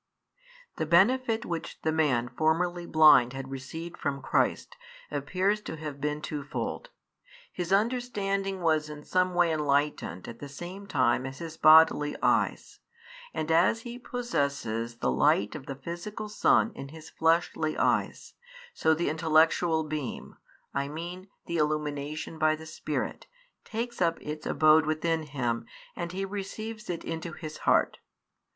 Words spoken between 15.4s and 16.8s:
of the physical sun